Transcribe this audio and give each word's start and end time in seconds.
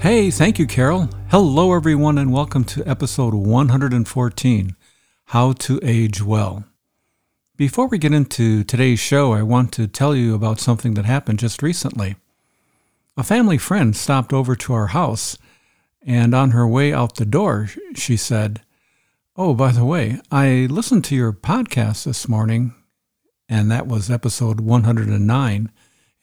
Hey, 0.00 0.30
thank 0.30 0.60
you, 0.60 0.66
Carol. 0.68 1.10
Hello, 1.28 1.74
everyone, 1.74 2.18
and 2.18 2.32
welcome 2.32 2.62
to 2.66 2.86
episode 2.86 3.34
114 3.34 4.76
How 5.24 5.52
to 5.52 5.80
Age 5.82 6.22
Well. 6.22 6.64
Before 7.56 7.88
we 7.88 7.98
get 7.98 8.12
into 8.12 8.62
today's 8.62 9.00
show, 9.00 9.32
I 9.32 9.42
want 9.42 9.72
to 9.72 9.88
tell 9.88 10.14
you 10.14 10.36
about 10.36 10.60
something 10.60 10.94
that 10.94 11.04
happened 11.04 11.40
just 11.40 11.64
recently. 11.64 12.14
A 13.16 13.24
family 13.24 13.58
friend 13.58 13.96
stopped 13.96 14.32
over 14.32 14.54
to 14.54 14.72
our 14.72 14.86
house, 14.86 15.36
and 16.00 16.32
on 16.32 16.52
her 16.52 16.66
way 16.66 16.92
out 16.92 17.16
the 17.16 17.26
door, 17.26 17.68
she 17.96 18.16
said, 18.16 18.62
Oh, 19.34 19.52
by 19.52 19.72
the 19.72 19.84
way, 19.84 20.20
I 20.30 20.68
listened 20.70 21.04
to 21.06 21.16
your 21.16 21.32
podcast 21.32 22.04
this 22.04 22.28
morning, 22.28 22.72
and 23.48 23.68
that 23.72 23.88
was 23.88 24.12
episode 24.12 24.60
109, 24.60 25.72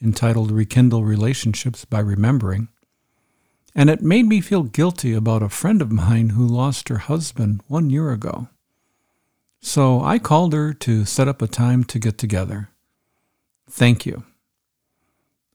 entitled 0.01 0.51
Rekindle 0.51 1.03
Relationships 1.03 1.84
by 1.84 1.99
Remembering. 1.99 2.70
And 3.75 3.89
it 3.89 4.02
made 4.02 4.25
me 4.25 4.39
feel 4.39 4.63
guilty 4.63 5.13
about 5.13 5.43
a 5.43 5.49
friend 5.49 5.81
of 5.81 5.91
mine 5.91 6.29
who 6.29 6.47
lost 6.47 6.88
her 6.88 6.99
husband 6.99 7.61
one 7.67 7.89
year 7.89 8.11
ago. 8.11 8.48
So 9.59 10.01
I 10.01 10.17
called 10.17 10.53
her 10.53 10.73
to 10.73 11.03
set 11.03 11.27
up 11.27 11.41
a 11.41 11.48
time 11.48 11.84
to 11.85 11.99
get 11.99 12.18
together. 12.18 12.70
Thank 13.70 14.05
you. 14.05 14.23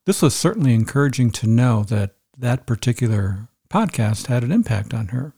This 0.05 0.21
was 0.21 0.35
certainly 0.35 0.75
encouraging 0.75 1.31
to 1.33 1.47
know 1.47 1.85
that 1.85 2.15
that 2.37 2.67
particular 2.67 3.49
podcast 3.71 4.27
had 4.27 4.43
an 4.43 4.53
impact 4.53 4.93
on 4.93 5.09
her. 5.09 5.35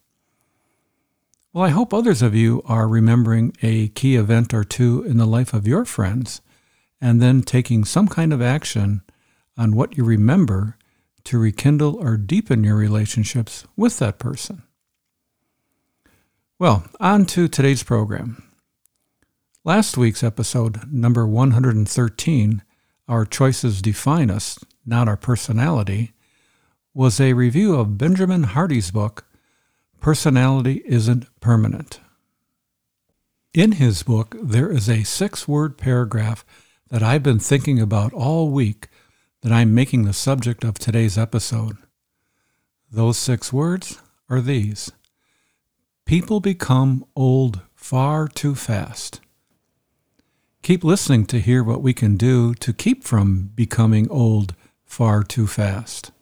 Well, 1.53 1.65
I 1.65 1.69
hope 1.69 1.93
others 1.93 2.23
of 2.23 2.35
you 2.35 2.63
are 2.65 2.89
remembering 2.89 3.55
a 3.63 3.89
key 3.89 4.17
event 4.17 4.55
or 4.55 4.65
two 4.65 5.05
in 5.05 5.19
the 5.19 5.27
life 5.27 5.53
of 5.53 5.69
your 5.69 5.85
friends 5.85 6.41
and 6.99 7.21
then 7.21 7.43
taking 7.43 7.85
some 7.85 8.09
kind 8.09 8.33
of 8.33 8.41
action 8.41 9.03
on 9.59 9.77
what 9.77 9.99
you 9.99 10.05
remember 10.05 10.79
to 11.25 11.39
rekindle 11.39 11.97
or 11.97 12.17
deepen 12.17 12.65
your 12.65 12.77
relationships 12.77 13.67
with 13.77 13.99
that 13.99 14.19
person. 14.19 14.63
Well, 16.59 16.85
on 17.01 17.27
to 17.27 17.49
today's 17.49 17.83
program. 17.83 18.43
Last 19.65 19.97
week's 19.97 20.23
episode, 20.23 20.93
number 20.93 21.27
113, 21.27 22.63
Our 23.09 23.25
Choices 23.25 23.83
Define 23.83 24.31
Us, 24.31 24.59
Not 24.85 25.09
Our 25.09 25.17
Personality, 25.17 26.13
was 26.95 27.21
a 27.21 27.33
review 27.33 27.77
of 27.77 27.97
Benjamin 27.97 28.43
Hardy's 28.43 28.91
book, 28.91 29.25
Personality 30.01 30.83
Isn't 30.85 31.27
Permanent. 31.41 32.01
In 33.55 33.73
his 33.73 34.03
book, 34.03 34.37
there 34.43 34.71
is 34.71 34.89
a 34.89 35.05
six 35.05 35.47
word 35.47 35.79
paragraph 35.79 36.45
that 36.91 37.03
I've 37.03 37.23
been 37.23 37.39
thinking 37.39 37.81
about 37.81 38.13
all 38.13 38.51
week 38.51 38.89
that 39.43 39.53
I'm 39.53 39.75
making 39.75 40.05
the 40.05 40.13
subject 40.13 40.65
of 40.65 40.79
today's 40.79 41.19
episode. 41.19 41.77
Those 42.91 43.19
six 43.19 43.53
words 43.53 44.01
are 44.31 44.41
these 44.41 44.93
People 46.05 46.41
become 46.41 47.05
old 47.17 47.61
far 47.75 48.29
too 48.29 48.55
fast. 48.55 49.21
Keep 50.63 50.85
listening 50.85 51.27
to 51.27 51.41
hear 51.41 51.65
what 51.65 51.83
we 51.83 51.93
can 51.93 52.17
do 52.17 52.55
to 52.55 52.73
keep 52.73 53.03
from 53.03 53.51
becoming 53.55 54.09
old 54.11 54.55
far 54.85 55.25
too 55.25 55.47
fast. 55.47 56.13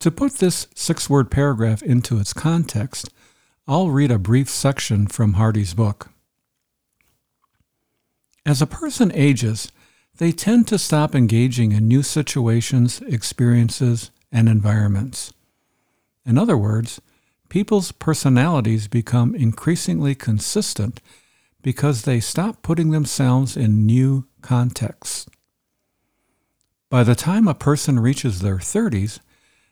To 0.00 0.10
put 0.10 0.34
this 0.34 0.66
six 0.74 1.08
word 1.08 1.30
paragraph 1.30 1.80
into 1.82 2.18
its 2.18 2.32
context, 2.32 3.08
I'll 3.68 3.90
read 3.90 4.10
a 4.10 4.18
brief 4.18 4.48
section 4.48 5.06
from 5.06 5.34
Hardy's 5.34 5.74
book. 5.74 6.10
As 8.44 8.60
a 8.60 8.66
person 8.66 9.12
ages, 9.14 9.70
they 10.22 10.30
tend 10.30 10.68
to 10.68 10.78
stop 10.78 11.16
engaging 11.16 11.72
in 11.72 11.88
new 11.88 12.00
situations, 12.00 13.00
experiences, 13.08 14.12
and 14.30 14.48
environments. 14.48 15.32
In 16.24 16.38
other 16.38 16.56
words, 16.56 17.00
people's 17.48 17.90
personalities 17.90 18.86
become 18.86 19.34
increasingly 19.34 20.14
consistent 20.14 21.00
because 21.60 22.02
they 22.02 22.20
stop 22.20 22.62
putting 22.62 22.92
themselves 22.92 23.56
in 23.56 23.84
new 23.84 24.24
contexts. 24.42 25.26
By 26.88 27.02
the 27.02 27.16
time 27.16 27.48
a 27.48 27.52
person 27.52 27.98
reaches 27.98 28.42
their 28.42 28.58
30s, 28.58 29.18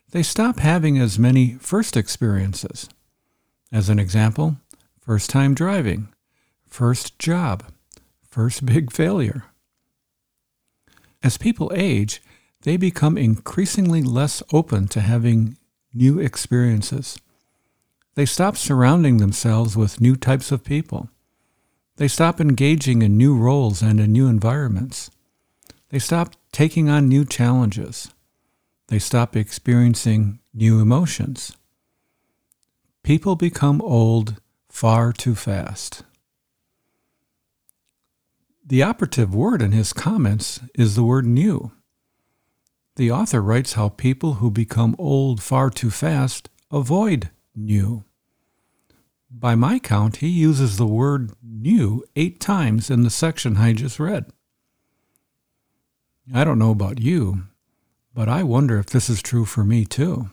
they 0.09 0.21
stop 0.21 0.59
having 0.59 0.97
as 0.97 1.17
many 1.17 1.53
first 1.61 1.95
experiences. 1.95 2.89
As 3.71 3.87
an 3.87 3.99
example, 3.99 4.57
first 4.99 5.29
time 5.29 5.53
driving, 5.53 6.09
first 6.67 7.17
job, 7.19 7.63
first 8.27 8.65
big 8.65 8.91
failure. 8.91 9.45
As 11.23 11.37
people 11.37 11.71
age, 11.73 12.21
they 12.61 12.77
become 12.77 13.17
increasingly 13.17 14.01
less 14.01 14.41
open 14.51 14.87
to 14.89 15.01
having 15.01 15.57
new 15.93 16.19
experiences. 16.19 17.19
They 18.15 18.25
stop 18.25 18.57
surrounding 18.57 19.17
themselves 19.17 19.75
with 19.75 20.01
new 20.01 20.15
types 20.15 20.51
of 20.51 20.63
people. 20.63 21.09
They 21.97 22.07
stop 22.07 22.41
engaging 22.41 23.01
in 23.01 23.17
new 23.17 23.37
roles 23.37 23.81
and 23.81 23.99
in 23.99 24.11
new 24.11 24.27
environments. 24.27 25.11
They 25.89 25.99
stop 25.99 26.35
taking 26.51 26.89
on 26.89 27.07
new 27.07 27.25
challenges. 27.25 28.13
They 28.87 28.99
stop 28.99 29.35
experiencing 29.35 30.39
new 30.53 30.81
emotions. 30.81 31.55
People 33.03 33.35
become 33.35 33.81
old 33.81 34.41
far 34.69 35.11
too 35.13 35.35
fast. 35.35 36.03
The 38.63 38.83
operative 38.83 39.33
word 39.33 39.61
in 39.61 39.71
his 39.71 39.91
comments 39.91 40.59
is 40.75 40.95
the 40.95 41.03
word 41.03 41.25
new. 41.25 41.71
The 42.95 43.11
author 43.11 43.41
writes 43.41 43.73
how 43.73 43.89
people 43.89 44.35
who 44.35 44.51
become 44.51 44.95
old 44.99 45.41
far 45.41 45.69
too 45.69 45.89
fast 45.89 46.49
avoid 46.69 47.31
new. 47.55 48.03
By 49.29 49.55
my 49.55 49.79
count, 49.79 50.17
he 50.17 50.27
uses 50.27 50.77
the 50.77 50.85
word 50.85 51.31
new 51.41 52.03
eight 52.15 52.39
times 52.39 52.89
in 52.89 53.01
the 53.01 53.09
section 53.09 53.57
I 53.57 53.73
just 53.73 53.99
read. 53.99 54.25
I 56.33 56.43
don't 56.43 56.59
know 56.59 56.71
about 56.71 56.99
you, 56.99 57.43
but 58.13 58.29
I 58.29 58.43
wonder 58.43 58.77
if 58.77 58.87
this 58.87 59.09
is 59.09 59.21
true 59.21 59.45
for 59.45 59.63
me 59.63 59.85
too. 59.85 60.29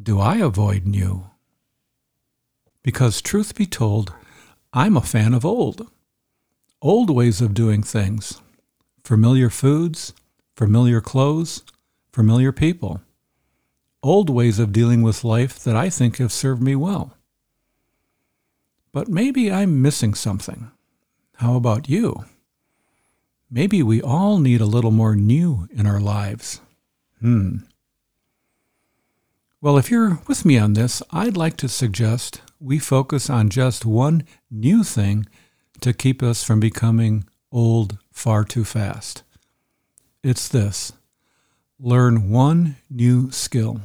Do 0.00 0.20
I 0.20 0.36
avoid 0.36 0.86
new? 0.86 1.30
Because, 2.82 3.20
truth 3.20 3.54
be 3.54 3.66
told, 3.66 4.14
I'm 4.72 4.96
a 4.96 5.02
fan 5.02 5.34
of 5.34 5.44
old. 5.44 5.90
Old 6.82 7.10
ways 7.10 7.42
of 7.42 7.52
doing 7.52 7.82
things. 7.82 8.40
Familiar 9.04 9.50
foods, 9.50 10.14
familiar 10.56 11.02
clothes, 11.02 11.62
familiar 12.10 12.52
people. 12.52 13.02
Old 14.02 14.30
ways 14.30 14.58
of 14.58 14.72
dealing 14.72 15.02
with 15.02 15.22
life 15.22 15.58
that 15.64 15.76
I 15.76 15.90
think 15.90 16.16
have 16.16 16.32
served 16.32 16.62
me 16.62 16.74
well. 16.74 17.14
But 18.92 19.08
maybe 19.08 19.52
I'm 19.52 19.82
missing 19.82 20.14
something. 20.14 20.70
How 21.36 21.54
about 21.56 21.88
you? 21.88 22.24
Maybe 23.50 23.82
we 23.82 24.00
all 24.00 24.38
need 24.38 24.62
a 24.62 24.66
little 24.66 24.90
more 24.90 25.14
new 25.14 25.68
in 25.72 25.86
our 25.86 26.00
lives. 26.00 26.62
Hmm. 27.20 27.58
Well, 29.60 29.76
if 29.76 29.90
you're 29.90 30.20
with 30.26 30.46
me 30.46 30.56
on 30.56 30.72
this, 30.72 31.02
I'd 31.10 31.36
like 31.36 31.58
to 31.58 31.68
suggest 31.68 32.40
we 32.58 32.78
focus 32.78 33.28
on 33.28 33.50
just 33.50 33.84
one 33.84 34.24
new 34.50 34.82
thing 34.82 35.26
to 35.80 35.92
keep 35.92 36.22
us 36.22 36.42
from 36.44 36.60
becoming 36.60 37.24
old 37.52 37.98
far 38.12 38.44
too 38.44 38.64
fast. 38.64 39.22
It's 40.22 40.48
this 40.48 40.92
learn 41.78 42.30
one 42.30 42.76
new 42.90 43.30
skill. 43.30 43.80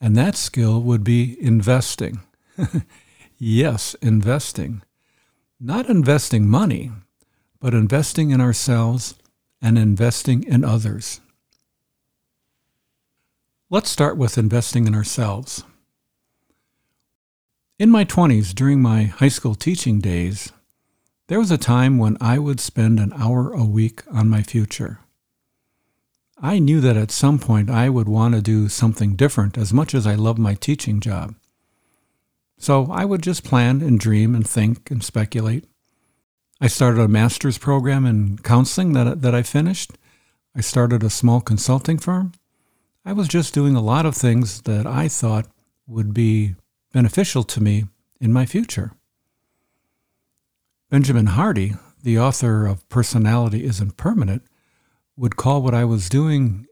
And 0.00 0.16
that 0.16 0.36
skill 0.36 0.80
would 0.82 1.04
be 1.04 1.36
investing. 1.40 2.20
yes, 3.38 3.94
investing. 4.00 4.82
Not 5.60 5.88
investing 5.88 6.48
money, 6.48 6.90
but 7.60 7.74
investing 7.74 8.30
in 8.30 8.40
ourselves 8.40 9.14
and 9.62 9.78
investing 9.78 10.44
in 10.44 10.64
others. 10.64 11.20
Let's 13.70 13.90
start 13.90 14.16
with 14.16 14.36
investing 14.36 14.86
in 14.86 14.94
ourselves. 14.94 15.64
In 17.84 17.90
my 17.90 18.06
20s, 18.06 18.54
during 18.54 18.80
my 18.80 19.02
high 19.02 19.28
school 19.28 19.54
teaching 19.54 20.00
days, 20.00 20.50
there 21.28 21.38
was 21.38 21.50
a 21.50 21.58
time 21.58 21.98
when 21.98 22.16
I 22.18 22.38
would 22.38 22.58
spend 22.58 22.98
an 22.98 23.12
hour 23.12 23.52
a 23.52 23.62
week 23.62 24.02
on 24.10 24.30
my 24.30 24.42
future. 24.42 25.00
I 26.40 26.60
knew 26.60 26.80
that 26.80 26.96
at 26.96 27.10
some 27.10 27.38
point 27.38 27.68
I 27.68 27.90
would 27.90 28.08
want 28.08 28.34
to 28.34 28.40
do 28.40 28.70
something 28.70 29.16
different 29.16 29.58
as 29.58 29.74
much 29.74 29.94
as 29.94 30.06
I 30.06 30.14
love 30.14 30.38
my 30.38 30.54
teaching 30.54 30.98
job. 30.98 31.34
So 32.56 32.88
I 32.90 33.04
would 33.04 33.20
just 33.20 33.44
plan 33.44 33.82
and 33.82 34.00
dream 34.00 34.34
and 34.34 34.48
think 34.48 34.90
and 34.90 35.04
speculate. 35.04 35.66
I 36.62 36.68
started 36.68 37.02
a 37.02 37.06
master's 37.06 37.58
program 37.58 38.06
in 38.06 38.38
counseling 38.38 38.94
that, 38.94 39.20
that 39.20 39.34
I 39.34 39.42
finished. 39.42 39.90
I 40.56 40.62
started 40.62 41.02
a 41.02 41.10
small 41.10 41.42
consulting 41.42 41.98
firm. 41.98 42.32
I 43.04 43.12
was 43.12 43.28
just 43.28 43.52
doing 43.52 43.76
a 43.76 43.82
lot 43.82 44.06
of 44.06 44.16
things 44.16 44.62
that 44.62 44.86
I 44.86 45.06
thought 45.06 45.48
would 45.86 46.14
be 46.14 46.54
beneficial 46.94 47.42
to 47.42 47.60
me 47.60 47.86
in 48.20 48.32
my 48.32 48.46
future. 48.46 48.92
Benjamin 50.90 51.26
Hardy, 51.26 51.74
the 52.00 52.20
author 52.20 52.66
of 52.66 52.88
Personality 52.88 53.64
Isn't 53.64 53.96
Permanent, 53.96 54.44
would 55.16 55.34
call 55.34 55.60
what 55.60 55.74
I 55.74 55.84
was 55.84 56.08
doing 56.08 56.66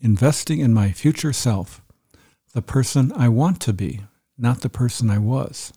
investing 0.00 0.60
in 0.60 0.72
my 0.72 0.92
future 0.92 1.34
self, 1.34 1.82
the 2.54 2.62
person 2.62 3.12
I 3.14 3.28
want 3.28 3.60
to 3.60 3.74
be, 3.74 4.00
not 4.38 4.62
the 4.62 4.70
person 4.70 5.10
I 5.10 5.18
was. 5.18 5.74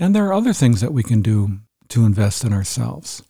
And 0.00 0.14
there 0.14 0.26
are 0.26 0.32
other 0.32 0.54
things 0.54 0.80
that 0.80 0.94
we 0.94 1.02
can 1.02 1.20
do 1.20 1.58
to 1.88 2.06
invest 2.06 2.44
in 2.44 2.52
ourselves. 2.54 3.22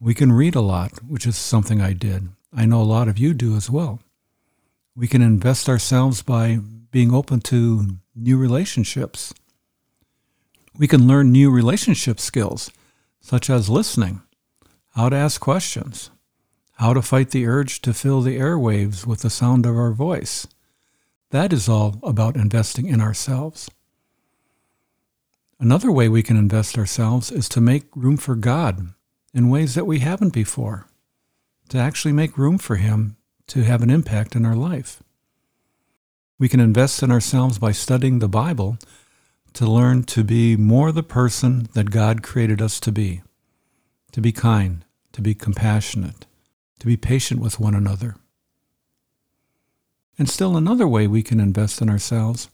We 0.00 0.12
can 0.12 0.32
read 0.32 0.56
a 0.56 0.60
lot, 0.60 1.04
which 1.04 1.24
is 1.24 1.36
something 1.36 1.80
I 1.80 1.92
did. 1.92 2.30
I 2.52 2.66
know 2.66 2.82
a 2.82 2.92
lot 2.96 3.06
of 3.06 3.18
you 3.18 3.32
do 3.32 3.54
as 3.54 3.70
well. 3.70 4.00
We 4.96 5.06
can 5.06 5.22
invest 5.22 5.68
ourselves 5.68 6.22
by 6.22 6.58
being 6.92 7.12
open 7.12 7.40
to 7.40 7.96
new 8.14 8.36
relationships. 8.36 9.34
We 10.78 10.86
can 10.86 11.08
learn 11.08 11.32
new 11.32 11.50
relationship 11.50 12.20
skills, 12.20 12.70
such 13.20 13.50
as 13.50 13.68
listening, 13.68 14.22
how 14.94 15.08
to 15.08 15.16
ask 15.16 15.40
questions, 15.40 16.10
how 16.74 16.92
to 16.92 17.02
fight 17.02 17.30
the 17.30 17.46
urge 17.46 17.80
to 17.82 17.94
fill 17.94 18.20
the 18.20 18.38
airwaves 18.38 19.06
with 19.06 19.22
the 19.22 19.30
sound 19.30 19.66
of 19.66 19.76
our 19.76 19.92
voice. 19.92 20.46
That 21.30 21.52
is 21.52 21.68
all 21.68 21.98
about 22.02 22.36
investing 22.36 22.88
in 22.88 23.00
ourselves. 23.00 23.70
Another 25.58 25.90
way 25.90 26.08
we 26.08 26.22
can 26.22 26.36
invest 26.36 26.76
ourselves 26.76 27.32
is 27.32 27.48
to 27.50 27.60
make 27.60 27.84
room 27.96 28.18
for 28.18 28.34
God 28.34 28.88
in 29.32 29.48
ways 29.48 29.74
that 29.74 29.86
we 29.86 30.00
haven't 30.00 30.34
before, 30.34 30.88
to 31.70 31.78
actually 31.78 32.12
make 32.12 32.36
room 32.36 32.58
for 32.58 32.76
Him 32.76 33.16
to 33.46 33.62
have 33.62 33.82
an 33.82 33.88
impact 33.88 34.36
in 34.36 34.44
our 34.44 34.56
life. 34.56 35.02
We 36.42 36.48
can 36.48 36.58
invest 36.58 37.04
in 37.04 37.12
ourselves 37.12 37.60
by 37.60 37.70
studying 37.70 38.18
the 38.18 38.26
Bible 38.26 38.76
to 39.52 39.64
learn 39.64 40.02
to 40.06 40.24
be 40.24 40.56
more 40.56 40.90
the 40.90 41.04
person 41.04 41.68
that 41.74 41.92
God 41.92 42.24
created 42.24 42.60
us 42.60 42.80
to 42.80 42.90
be, 42.90 43.22
to 44.10 44.20
be 44.20 44.32
kind, 44.32 44.84
to 45.12 45.22
be 45.22 45.36
compassionate, 45.36 46.26
to 46.80 46.86
be 46.86 46.96
patient 46.96 47.40
with 47.40 47.60
one 47.60 47.76
another. 47.76 48.16
And 50.18 50.28
still 50.28 50.56
another 50.56 50.88
way 50.88 51.06
we 51.06 51.22
can 51.22 51.38
invest 51.38 51.80
in 51.80 51.88
ourselves 51.88 52.50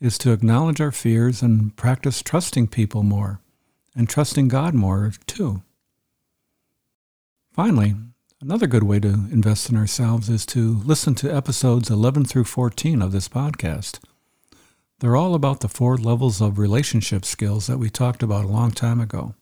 is 0.00 0.16
to 0.18 0.30
acknowledge 0.30 0.80
our 0.80 0.92
fears 0.92 1.42
and 1.42 1.74
practice 1.74 2.22
trusting 2.22 2.68
people 2.68 3.02
more 3.02 3.40
and 3.96 4.08
trusting 4.08 4.46
God 4.46 4.74
more 4.74 5.12
too. 5.26 5.60
Finally, 7.52 7.96
another 8.44 8.66
good 8.66 8.82
way 8.82 9.00
to 9.00 9.08
invest 9.08 9.70
in 9.70 9.76
ourselves 9.76 10.28
is 10.28 10.44
to 10.44 10.82
listen 10.84 11.14
to 11.14 11.34
episodes 11.34 11.88
11 11.88 12.26
through 12.26 12.44
14 12.44 13.00
of 13.00 13.10
this 13.10 13.26
podcast. 13.26 14.00
They're 14.98 15.16
all 15.16 15.34
about 15.34 15.60
the 15.60 15.68
four 15.68 15.96
levels 15.96 16.42
of 16.42 16.58
relationship 16.58 17.24
skills 17.24 17.66
that 17.68 17.78
we 17.78 17.88
talked 17.88 18.22
about 18.22 18.44
a 18.44 18.48
long 18.48 18.70
time 18.70 19.00
ago. 19.00 19.34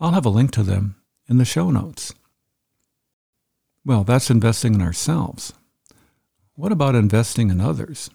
I'll 0.00 0.12
have 0.12 0.24
a 0.24 0.30
link 0.30 0.50
to 0.52 0.62
them 0.62 0.96
in 1.28 1.36
the 1.36 1.44
show 1.44 1.70
notes. 1.70 2.14
Well, 3.84 4.02
that's 4.02 4.30
investing 4.30 4.74
in 4.74 4.80
ourselves. 4.80 5.52
What 6.54 6.72
about 6.72 6.94
investing 6.94 7.50
in 7.50 7.60
others? 7.60 8.08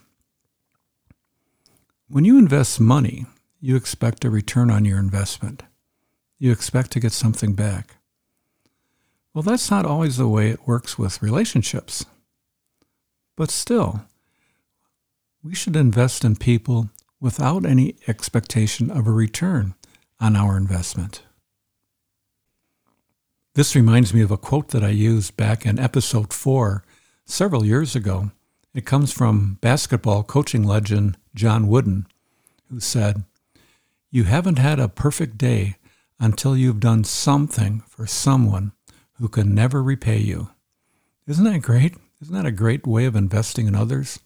When 2.08 2.26
you 2.26 2.40
invest 2.40 2.80
money, 2.80 3.28
you 3.60 3.76
expect 3.76 4.26
a 4.26 4.32
return 4.32 4.72
on 4.72 4.84
your 4.84 4.98
investment. 4.98 5.62
You 6.40 6.52
expect 6.52 6.90
to 6.94 7.00
get 7.00 7.12
something 7.12 7.54
back. 7.54 7.98
Well, 9.34 9.44
that's 9.44 9.72
not 9.72 9.86
always 9.86 10.18
the 10.18 10.28
way 10.28 10.50
it 10.50 10.68
works 10.68 10.98
with 10.98 11.22
relationships. 11.22 12.06
But 13.38 13.50
still, 13.50 14.02
we 15.42 15.56
should 15.56 15.76
invest 15.76 16.26
in 16.26 16.36
people 16.36 16.90
without 17.22 17.66
any 17.66 17.96
expectation 18.08 18.92
of 18.92 19.08
a 19.08 19.12
return 19.12 19.74
on 20.20 20.36
our 20.36 20.58
investment. 20.58 21.24
This 23.54 23.76
reminds 23.76 24.14
me 24.14 24.22
of 24.22 24.32
a 24.32 24.38
quote 24.38 24.70
that 24.70 24.84
I 24.84 24.90
used 24.90 25.38
back 25.38 25.66
in 25.66 25.80
episode 25.80 26.34
4 26.34 26.84
several 27.26 27.66
years 27.66 27.96
ago. 27.96 28.32
It 28.74 28.86
comes 28.86 29.12
from 29.12 29.58
basketball 29.62 30.24
coaching 30.24 30.64
legend 30.64 31.18
John 31.36 31.68
Wooden, 31.68 32.08
who 32.70 32.80
said, 32.80 33.24
You 34.10 34.26
haven't 34.26 34.60
had 34.60 34.80
a 34.80 34.88
perfect 34.88 35.38
day 35.38 35.76
until 36.20 36.56
you've 36.56 36.80
done 36.80 37.04
something 37.04 37.84
for 37.88 38.06
someone 38.06 38.74
who 39.22 39.30
can 39.30 39.54
never 39.54 39.84
repay 39.84 40.18
you. 40.18 40.50
Isn't 41.28 41.44
that 41.46 41.62
great? 41.62 41.96
Isn't 42.24 42.34
that 42.34 42.48
a 42.48 42.52
great 42.52 42.88
way 42.88 43.06
of 43.06 43.16
investing 43.16 43.68
in 43.68 43.76
others? 43.76 44.20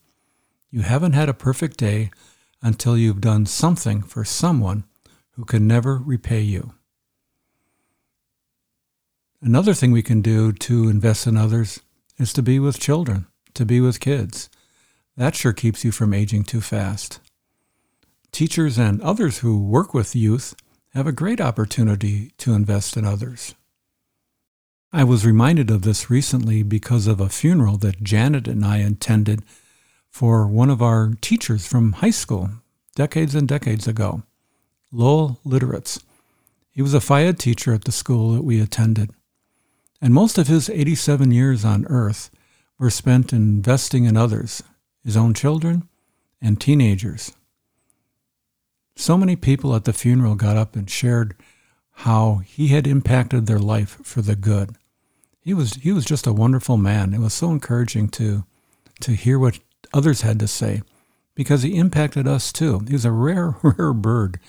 You 0.72 0.82
haven't 0.82 1.12
had 1.12 1.28
a 1.28 1.34
perfect 1.34 1.76
day 1.76 2.12
until 2.62 2.98
you've 2.98 3.20
done 3.20 3.46
something 3.46 4.02
for 4.02 4.24
someone 4.24 4.86
who 5.32 5.44
can 5.44 5.68
never 5.68 5.98
repay 5.98 6.40
you. 6.40 6.74
Another 9.42 9.74
thing 9.74 9.92
we 9.92 10.02
can 10.02 10.22
do 10.22 10.54
to 10.54 10.88
invest 10.88 11.28
in 11.28 11.36
others 11.36 11.82
is 12.18 12.32
to 12.32 12.42
be 12.42 12.58
with 12.58 12.80
children, 12.80 13.28
to 13.54 13.66
be 13.66 13.82
with 13.82 14.00
kids. 14.00 14.50
That 15.18 15.36
sure 15.36 15.54
keeps 15.54 15.84
you 15.84 15.92
from 15.92 16.14
aging 16.14 16.46
too 16.46 16.62
fast. 16.62 17.20
Teachers 18.32 18.78
and 18.78 19.02
others 19.02 19.40
who 19.40 19.62
work 19.62 19.94
with 19.94 20.16
youth 20.16 20.56
have 20.94 21.06
a 21.06 21.12
great 21.12 21.42
opportunity 21.42 22.32
to 22.38 22.54
invest 22.54 22.96
in 22.96 23.04
others. 23.04 23.56
I 24.96 25.04
was 25.04 25.26
reminded 25.26 25.70
of 25.72 25.82
this 25.82 26.10
recently 26.10 26.64
because 26.64 27.06
of 27.06 27.20
a 27.20 27.28
funeral 27.28 27.76
that 27.80 28.02
Janet 28.02 28.48
and 28.48 28.64
I 28.64 28.78
attended 28.78 29.44
for 30.10 30.48
one 30.48 30.70
of 30.70 30.82
our 30.82 31.16
teachers 31.20 31.68
from 31.68 31.92
high 31.92 32.12
school 32.12 32.50
decades 32.96 33.36
and 33.36 33.46
decades 33.46 33.90
ago, 33.90 34.24
Lowell 34.94 35.42
Litteritz. 35.46 36.02
He 36.72 36.82
was 36.82 36.94
a 36.94 37.14
Ed 37.14 37.40
teacher 37.40 37.74
at 37.74 37.84
the 37.84 37.92
school 37.92 38.36
that 38.36 38.46
we 38.46 38.62
attended. 38.62 39.12
And 40.02 40.14
most 40.14 40.38
of 40.38 40.48
his 40.48 40.70
87 40.70 41.30
years 41.30 41.66
on 41.66 41.86
earth 41.88 42.32
were 42.80 42.90
spent 42.90 43.34
investing 43.34 44.06
in 44.06 44.16
others, 44.16 44.64
his 45.04 45.18
own 45.18 45.34
children 45.34 45.90
and 46.42 46.62
teenagers. 46.62 47.34
So 48.96 49.18
many 49.18 49.36
people 49.36 49.76
at 49.76 49.84
the 49.84 49.92
funeral 49.92 50.36
got 50.36 50.56
up 50.56 50.74
and 50.74 50.90
shared 50.90 51.36
how 51.96 52.36
he 52.46 52.70
had 52.70 52.88
impacted 52.88 53.46
their 53.46 53.60
life 53.60 53.98
for 54.02 54.22
the 54.22 54.38
good. 54.38 54.78
He 55.46 55.54
was 55.54 55.76
he 55.76 55.94
was 55.94 56.04
just 56.04 56.28
a 56.28 56.34
wonderful 56.34 56.76
man. 56.76 57.14
It 57.14 57.20
was 57.20 57.34
so 57.34 57.52
encouraging 57.52 58.10
to 58.10 58.44
to 59.00 59.14
hear 59.14 59.40
what 59.40 59.60
others 59.94 60.22
had 60.22 60.40
to 60.40 60.48
say 60.48 60.82
because 61.36 61.62
he 61.62 61.78
impacted 61.78 62.28
us 62.28 62.52
too. 62.52 62.80
He 62.88 62.94
was 62.94 63.06
a 63.06 63.12
rare 63.12 63.56
rare 63.64 63.94
bird, 63.94 64.40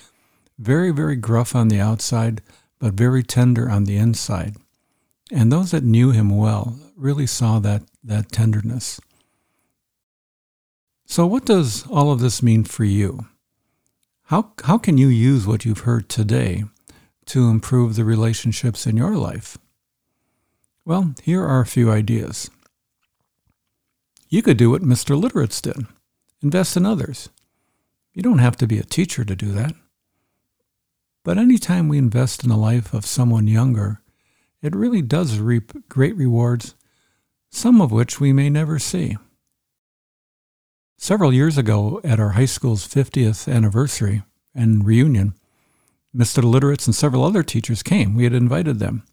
very 0.59 0.91
very 0.91 1.15
gruff 1.15 1.55
on 1.55 1.69
the 1.69 1.79
outside, 1.79 2.41
but 2.79 2.95
very 2.95 3.23
tender 3.23 3.69
on 3.69 3.85
the 3.85 3.95
inside. 3.95 4.57
And 5.31 5.51
those 5.51 5.71
that 5.71 5.83
knew 5.83 6.11
him 6.11 6.35
well 6.35 6.79
really 6.95 7.27
saw 7.27 7.59
that, 7.59 7.83
that 8.03 8.31
tenderness. 8.31 8.99
So, 11.05 11.25
what 11.25 11.45
does 11.45 11.85
all 11.87 12.11
of 12.11 12.19
this 12.19 12.41
mean 12.41 12.63
for 12.63 12.83
you? 12.83 13.27
How, 14.25 14.51
how 14.63 14.77
can 14.77 14.97
you 14.97 15.07
use 15.07 15.47
what 15.47 15.63
you've 15.63 15.79
heard 15.79 16.09
today 16.09 16.65
to 17.27 17.49
improve 17.49 17.95
the 17.95 18.03
relationships 18.03 18.85
in 18.85 18.97
your 18.97 19.15
life? 19.15 19.57
Well, 20.87 21.15
here 21.21 21.43
are 21.43 21.59
a 21.59 21.65
few 21.65 21.91
ideas. 21.91 22.49
You 24.29 24.41
could 24.41 24.55
do 24.55 24.69
what 24.69 24.83
Mr. 24.83 25.21
Litteritz 25.21 25.61
did 25.61 25.85
invest 26.41 26.77
in 26.77 26.85
others. 26.85 27.27
You 28.13 28.21
don't 28.21 28.37
have 28.37 28.55
to 28.55 28.67
be 28.67 28.79
a 28.79 28.85
teacher 28.85 29.25
to 29.25 29.35
do 29.35 29.51
that. 29.51 29.73
But 31.25 31.37
anytime 31.37 31.89
we 31.89 31.97
invest 31.97 32.41
in 32.41 32.49
the 32.49 32.55
life 32.55 32.93
of 32.93 33.05
someone 33.05 33.49
younger, 33.49 34.01
it 34.61 34.73
really 34.73 35.01
does 35.01 35.39
reap 35.39 35.73
great 35.89 36.15
rewards, 36.15 36.73
some 37.49 37.81
of 37.81 37.91
which 37.91 38.21
we 38.21 38.31
may 38.31 38.49
never 38.49 38.79
see. 38.79 39.17
Several 40.97 41.33
years 41.33 41.57
ago, 41.57 41.99
at 42.05 42.17
our 42.17 42.29
high 42.29 42.45
school's 42.45 42.87
50th 42.87 43.53
anniversary 43.53 44.23
and 44.55 44.85
reunion, 44.85 45.33
Mr. 46.15 46.41
Litteritz 46.41 46.85
and 46.85 46.95
several 46.95 47.25
other 47.25 47.43
teachers 47.43 47.83
came. 47.83 48.15
We 48.15 48.23
had 48.23 48.33
invited 48.33 48.79
them. 48.79 49.03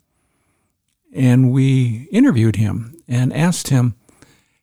And 1.15 1.53
we 1.53 2.09
interviewed 2.11 2.57
him 2.57 3.01
and 3.07 3.33
asked 3.33 3.69
him, 3.69 3.95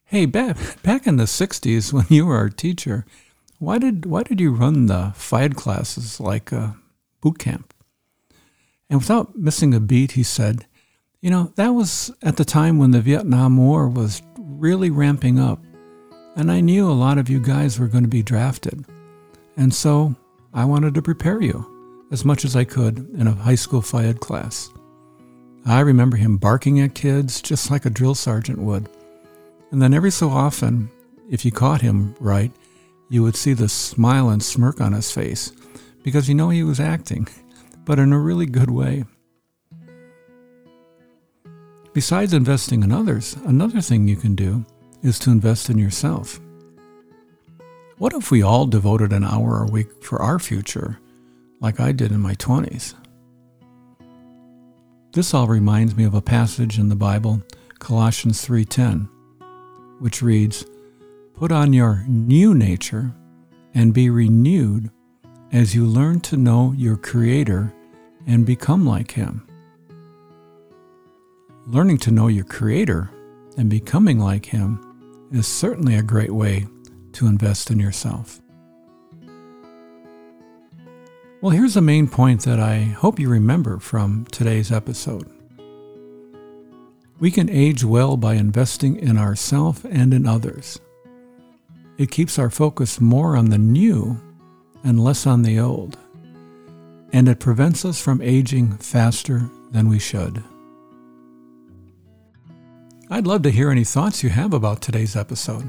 Hey, 0.03 0.25
back, 0.25 0.58
back 0.84 1.08
in 1.08 1.15
the 1.15 1.24
60s 1.24 1.93
when 1.93 2.05
you 2.10 2.25
were 2.25 2.36
our 2.36 2.50
teacher, 2.50 3.05
why 3.60 3.77
did, 3.77 4.05
why 4.05 4.24
did 4.24 4.41
you 4.41 4.51
run 4.51 4.88
the 4.88 5.13
Phi 5.15 5.48
classes 5.50 6.20
like 6.20 6.51
a 6.51 6.75
boot 7.22 7.39
camp? 7.39 7.74
And 8.89 9.00
without 9.00 9.38
missing 9.38 9.74
a 9.74 9.79
beat, 9.79 10.12
he 10.12 10.24
said, 10.24 10.65
You 11.22 11.29
know, 11.29 11.53
that 11.55 11.70
was 11.70 12.12
at 12.22 12.36
the 12.36 12.43
time 12.43 12.77
when 12.77 12.91
the 12.91 13.00
Vietnam 13.00 13.55
War 13.55 13.88
was 13.88 14.22
really 14.38 14.89
ramping 14.89 15.39
up, 15.39 15.63
and 16.36 16.51
I 16.51 16.60
knew 16.60 16.89
a 16.89 16.91
lot 16.91 17.17
of 17.17 17.29
you 17.29 17.39
guys 17.39 17.79
were 17.79 17.88
going 17.88 18.03
to 18.03 18.10
be 18.10 18.24
drafted. 18.24 18.84
And 19.55 19.74
so 19.74 20.15
I 20.53 20.65
wanted 20.65 20.93
to 20.96 21.01
prepare 21.01 21.41
you 21.41 21.65
as 22.12 22.25
much 22.25 22.43
as 22.43 22.55
I 22.55 22.65
could 22.65 23.10
in 23.17 23.27
a 23.27 23.31
high 23.31 23.55
school 23.55 23.81
Phi 23.81 24.12
class. 24.13 24.70
I 25.65 25.82
remember 25.82 26.18
him 26.18 26.38
barking 26.38 26.80
at 26.80 26.96
kids 26.96 27.41
just 27.41 27.70
like 27.70 27.86
a 27.86 27.89
drill 27.89 28.15
sergeant 28.15 28.60
would. 28.60 28.89
And 29.72 29.82
then 29.82 29.94
every 29.94 30.12
so 30.12 30.30
often, 30.30 30.89
if 31.30 31.46
you 31.46 31.51
caught 31.51 31.82
him 31.82 32.15
right, 32.20 32.51
you 33.10 33.24
would 33.24 33.36
see 33.36 33.53
the 33.53 33.70
smile 33.70 34.30
and 34.30 34.41
smirk 34.41 34.82
on 34.82 34.94
his 34.94 35.12
face 35.12 35.51
because 36.03 36.27
you 36.27 36.36
know 36.36 36.50
he 36.50 36.63
was 36.63 36.80
acting, 36.80 37.27
but 37.86 38.00
in 38.00 38.12
a 38.12 38.20
really 38.20 38.46
good 38.46 38.72
way. 38.72 39.06
Besides 41.94 42.34
investing 42.34 42.84
in 42.84 42.91
others, 42.91 43.36
another 43.46 43.82
thing 43.82 44.08
you 44.08 44.15
can 44.15 44.34
do 44.34 44.65
is 45.03 45.20
to 45.20 45.32
invest 45.32 45.70
in 45.70 45.77
yourself. 45.77 46.39
What 47.98 48.13
if 48.13 48.32
we 48.32 48.41
all 48.41 48.65
devoted 48.65 49.13
an 49.13 49.24
hour 49.24 49.62
a 49.62 49.72
week 49.72 50.03
for 50.03 50.22
our 50.22 50.39
future, 50.39 50.98
like 51.60 51.80
I 51.80 51.91
did 51.91 52.12
in 52.12 52.20
my 52.20 52.34
20s? 52.36 52.96
This 55.13 55.34
all 55.34 55.48
reminds 55.48 55.98
me 55.98 56.06
of 56.06 56.13
a 56.13 56.22
passage 56.22 56.80
in 56.80 56.88
the 56.88 56.96
Bible, 56.96 57.41
Colossians 57.80 58.41
3:10, 58.46 59.10
which 60.00 60.22
reads, 60.22 60.65
"Put 61.34 61.51
on 61.51 61.74
your 61.74 62.06
new 62.08 62.53
nature 62.53 63.13
and 63.74 63.94
be 63.94 64.10
renewed 64.10 64.89
as 65.51 65.75
you 65.75 65.86
learn 65.86 66.22
to 66.22 66.38
know 66.38 66.72
your 66.72 66.96
creator 66.96 67.74
and 68.25 68.46
become 68.46 68.86
like 68.86 69.12
him." 69.12 69.41
Learning 71.68 71.98
to 71.98 72.12
know 72.12 72.27
your 72.27 72.46
creator 72.46 73.10
and 73.58 73.70
becoming 73.70 74.18
like 74.18 74.46
him 74.46 74.80
is 75.30 75.46
certainly 75.46 75.96
a 75.96 76.03
great 76.03 76.34
way 76.34 76.68
to 77.12 77.27
invest 77.27 77.70
in 77.70 77.80
yourself. 77.80 78.40
Well, 81.41 81.50
here's 81.50 81.74
the 81.74 81.81
main 81.81 82.07
point 82.07 82.41
that 82.41 82.60
I 82.60 82.81
hope 82.81 83.19
you 83.19 83.27
remember 83.27 83.79
from 83.79 84.25
today's 84.25 84.71
episode. 84.71 85.27
We 87.19 87.31
can 87.31 87.50
age 87.50 87.83
well 87.83 88.15
by 88.15 88.36
investing 88.36 88.95
in 88.95 89.17
ourselves 89.17 89.83
and 89.86 90.13
in 90.13 90.27
others. 90.27 90.79
It 91.98 92.12
keeps 92.12 92.38
our 92.38 92.51
focus 92.51 93.01
more 93.01 93.36
on 93.36 93.50
the 93.50 93.57
new 93.57 94.21
and 94.83 95.03
less 95.03 95.25
on 95.25 95.41
the 95.41 95.60
old, 95.60 95.98
and 97.12 97.27
it 97.27 97.39
prevents 97.39 97.86
us 97.86 98.00
from 98.00 98.21
aging 98.21 98.77
faster 98.77 99.50
than 99.71 99.89
we 99.89 99.98
should. 99.98 100.43
I'd 103.10 103.25
love 103.25 103.41
to 103.41 103.51
hear 103.51 103.71
any 103.71 103.83
thoughts 103.83 104.21
you 104.21 104.29
have 104.29 104.53
about 104.53 104.83
today's 104.83 105.15
episode. 105.15 105.67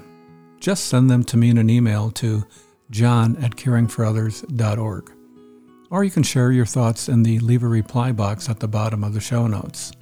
Just 0.60 0.84
send 0.84 1.10
them 1.10 1.24
to 1.24 1.38
me 1.38 1.48
in 1.48 1.56
an 1.56 1.70
email 1.70 2.10
to 2.10 2.44
john 2.90 3.42
at 3.42 3.56
caringforothers.org 3.56 5.12
or 5.92 6.02
you 6.02 6.10
can 6.10 6.22
share 6.22 6.50
your 6.50 6.64
thoughts 6.64 7.10
in 7.10 7.22
the 7.22 7.38
Leave 7.40 7.62
a 7.62 7.68
Reply 7.68 8.12
box 8.12 8.48
at 8.48 8.58
the 8.58 8.66
bottom 8.66 9.04
of 9.04 9.12
the 9.12 9.20
show 9.20 9.46
notes. 9.46 9.92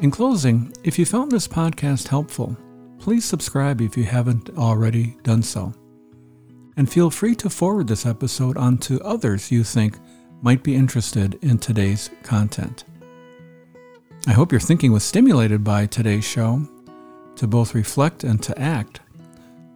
In 0.00 0.10
closing, 0.10 0.74
if 0.82 0.98
you 0.98 1.06
found 1.06 1.30
this 1.30 1.46
podcast 1.46 2.08
helpful, 2.08 2.56
please 2.98 3.24
subscribe 3.24 3.80
if 3.80 3.96
you 3.96 4.02
haven't 4.02 4.50
already 4.58 5.16
done 5.22 5.40
so. 5.40 5.72
And 6.76 6.90
feel 6.90 7.10
free 7.10 7.36
to 7.36 7.48
forward 7.48 7.86
this 7.86 8.04
episode 8.04 8.56
on 8.56 8.78
to 8.78 9.00
others 9.02 9.52
you 9.52 9.62
think 9.62 9.98
might 10.42 10.64
be 10.64 10.74
interested 10.74 11.38
in 11.40 11.58
today's 11.58 12.10
content. 12.24 12.84
I 14.26 14.32
hope 14.32 14.50
your 14.50 14.60
thinking 14.60 14.90
was 14.90 15.04
stimulated 15.04 15.62
by 15.62 15.86
today's 15.86 16.24
show 16.24 16.66
to 17.36 17.46
both 17.46 17.72
reflect 17.72 18.24
and 18.24 18.42
to 18.42 18.58
act 18.58 18.98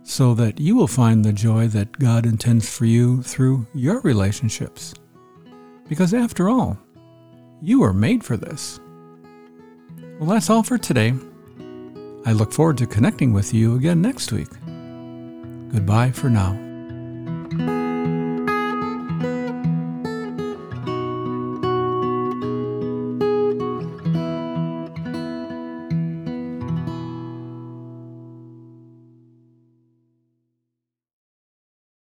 so 0.08 0.32
that 0.32 0.58
you 0.58 0.74
will 0.74 0.88
find 0.88 1.22
the 1.22 1.32
joy 1.34 1.68
that 1.68 1.98
God 1.98 2.24
intends 2.24 2.66
for 2.68 2.86
you 2.86 3.22
through 3.22 3.66
your 3.74 4.00
relationships. 4.00 4.94
Because 5.86 6.14
after 6.14 6.48
all, 6.48 6.78
you 7.60 7.82
are 7.82 7.92
made 7.92 8.24
for 8.24 8.38
this. 8.38 8.80
Well, 10.18 10.30
that's 10.30 10.48
all 10.48 10.62
for 10.62 10.78
today. 10.78 11.12
I 12.24 12.32
look 12.32 12.52
forward 12.52 12.78
to 12.78 12.86
connecting 12.86 13.34
with 13.34 13.52
you 13.52 13.76
again 13.76 14.00
next 14.00 14.32
week. 14.32 14.48
Goodbye 15.70 16.10
for 16.12 16.30
now. 16.30 16.67